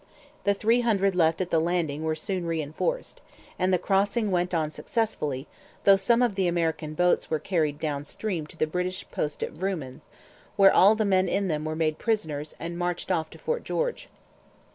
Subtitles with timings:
[0.45, 3.21] The three hundred left at the landing were soon reinforced,
[3.59, 5.45] and the crossing went on successfully,
[5.83, 9.53] though some of the American boats were carried down stream to the British post at
[9.53, 10.09] Vrooman's,
[10.55, 14.09] where all the men in them were made prisoners and marched off to Fort George.